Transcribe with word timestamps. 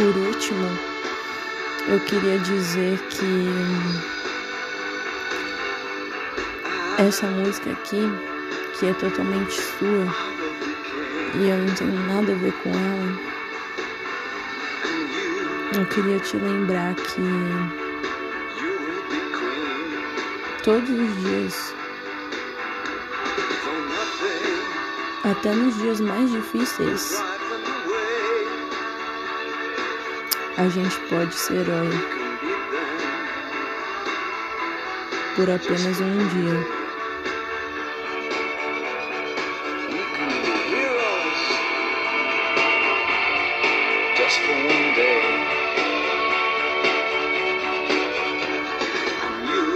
por 0.00 0.16
último, 0.16 0.66
eu 1.86 2.00
queria 2.00 2.38
dizer 2.38 2.98
que 3.10 3.48
essa 7.06 7.26
música 7.26 7.72
aqui, 7.72 8.00
que 8.78 8.86
é 8.86 8.94
totalmente 8.94 9.60
sua, 9.60 10.06
e 11.34 11.50
eu 11.50 11.58
não 11.58 11.74
tenho 11.74 12.00
nada 12.06 12.32
a 12.32 12.36
ver 12.36 12.52
com 12.62 12.70
ela, 12.70 13.20
eu 15.76 15.86
queria 15.88 16.18
te 16.20 16.36
lembrar 16.38 16.94
que 16.94 17.20
todos 20.64 20.88
os 20.88 21.16
dias, 21.18 21.74
até 25.24 25.52
nos 25.54 25.76
dias 25.76 26.00
mais 26.00 26.30
difíceis, 26.30 27.22
a 30.60 30.68
gente 30.68 30.94
pode 31.08 31.34
ser 31.34 31.54
herói 31.54 31.88
por 35.34 35.48
apenas 35.48 35.98
um 36.00 36.28
dia. 36.28 36.80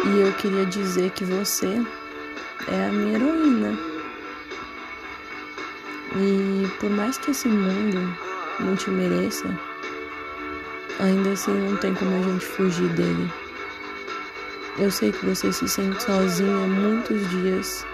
E 0.07 0.21
eu 0.21 0.33
queria 0.35 0.67
dizer 0.67 1.11
que 1.13 1.25
você 1.25 1.83
é 2.69 2.87
a 2.87 2.93
minha 2.93 3.17
heroína. 3.17 3.79
E 6.15 6.69
por 6.79 6.91
mais 6.91 7.17
que 7.17 7.31
esse 7.31 7.49
mundo 7.49 8.15
não 8.61 8.77
te 8.77 8.91
mereça, 8.91 9.49
ainda 10.99 11.33
assim 11.33 11.53
não 11.53 11.77
tem 11.77 11.95
como 11.95 12.17
a 12.17 12.23
gente 12.23 12.45
fugir 12.45 12.89
dele. 12.91 13.33
Eu 14.79 14.91
sei 14.91 15.13
que 15.13 15.25
você 15.25 15.53
se 15.53 15.69
sente 15.69 16.03
sozinha 16.03 16.67
muitos 16.67 17.31
dias 17.31 17.87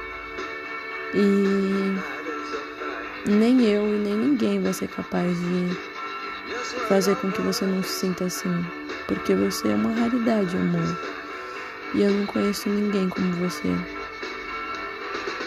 e 1.13 1.95
nem 3.29 3.65
eu 3.67 3.87
e 3.87 3.99
nem 3.99 4.17
ninguém 4.17 4.63
vai 4.63 4.73
ser 4.73 4.89
capaz 4.89 5.37
de 5.39 5.77
fazer 6.89 7.17
com 7.17 7.31
que 7.31 7.43
você 7.43 7.67
não 7.67 7.83
se 7.83 8.01
sinta 8.01 8.25
assim, 8.25 8.65
porque 9.07 9.35
você 9.35 9.69
é 9.69 9.75
uma 9.75 9.93
raridade, 9.93 10.57
amor. 10.57 10.99
E 11.95 12.03
eu 12.03 12.11
não 12.11 12.27
conheço 12.27 12.69
ninguém 12.69 13.09
como 13.09 13.33
você. 13.35 13.69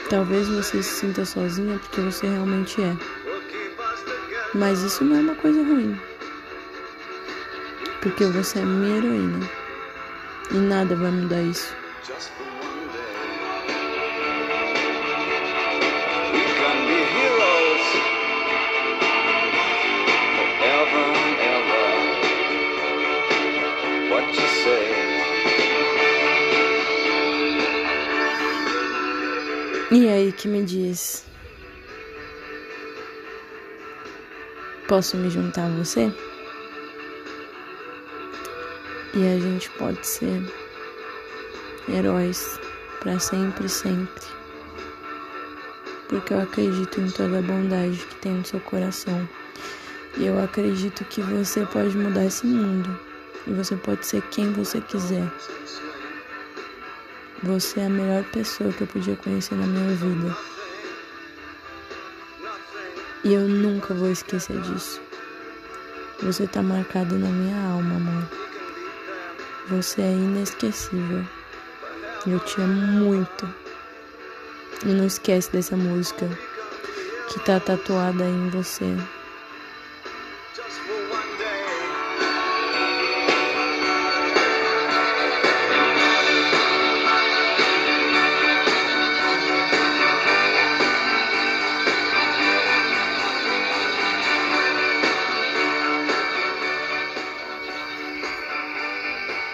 Talvez 0.10 0.48
você 0.50 0.84
se 0.84 1.00
sinta 1.00 1.26
sozinha 1.26 1.80
porque 1.80 2.02
você 2.02 2.28
realmente 2.28 2.82
é. 2.82 2.96
Mas 4.54 4.82
isso 4.84 5.04
não 5.04 5.16
é 5.16 5.20
uma 5.22 5.36
coisa 5.36 5.64
ruim. 5.64 5.98
Porque 8.04 8.26
você 8.26 8.60
é 8.60 8.66
minha 8.66 8.98
heroína. 8.98 9.50
E 10.52 10.56
nada 10.56 10.94
vai 10.94 11.10
mudar 11.10 11.42
isso. 11.42 11.74
E 29.92 30.10
aí, 30.10 30.34
que 30.34 30.50
me 30.50 30.64
diz? 30.64 31.26
Posso 34.90 35.16
me 35.16 35.30
juntar 35.30 35.68
a 35.68 35.70
você? 35.70 36.33
E 39.16 39.28
a 39.28 39.40
gente 39.40 39.70
pode 39.72 40.06
ser 40.08 40.42
heróis 41.88 42.60
para 43.00 43.20
sempre, 43.20 43.70
sempre. 43.70 44.24
Porque 46.10 46.34
eu 46.34 46.42
acredito 46.42 47.00
em 47.00 47.10
toda 47.12 47.40
a 47.40 47.42
bondade 47.42 47.98
que 47.98 48.16
tem 48.16 48.34
no 48.34 48.46
seu 48.46 48.60
coração. 48.62 49.30
E 50.18 50.26
eu 50.26 50.44
acredito 50.44 51.06
que 51.06 51.22
você 51.22 51.66
pode 51.68 51.96
mudar 51.96 52.26
esse 52.26 52.46
mundo. 52.46 53.00
E 53.46 53.52
você 53.52 53.76
pode 53.76 54.06
ser 54.06 54.22
quem 54.30 54.52
você 54.54 54.82
quiser. 54.82 55.32
Você 57.44 57.82
é 57.82 57.86
a 57.86 57.90
melhor 57.90 58.24
pessoa 58.32 58.72
que 58.72 58.82
eu 58.82 58.88
podia 58.88 59.16
conhecer 59.18 59.56
na 59.56 59.68
minha 59.68 59.96
vida. 59.96 60.38
E 63.24 63.34
eu 63.34 63.48
nunca 63.48 63.94
vou 63.94 64.10
esquecer 64.10 64.60
disso. 64.62 65.02
Você 66.22 66.48
tá 66.48 66.64
marcado 66.64 67.18
na 67.20 67.28
minha 67.28 67.58
alma, 67.68 67.96
amor. 67.96 68.53
Você 69.70 70.02
é 70.02 70.12
inesquecível. 70.12 71.26
Eu 72.28 72.40
te 72.42 72.60
amo 72.60 72.74
muito. 72.74 73.50
E 74.86 74.88
não 74.88 75.06
esquece 75.06 75.52
dessa 75.52 75.78
música 75.78 76.28
que 77.30 77.40
tá 77.40 77.62
tatuada 77.62 78.26
em 78.26 78.50
você. 78.50 78.98